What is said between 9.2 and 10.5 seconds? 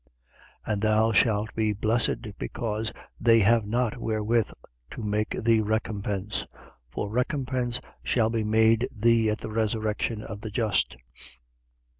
at the resurrection of the